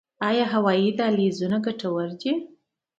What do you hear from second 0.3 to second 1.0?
هوایي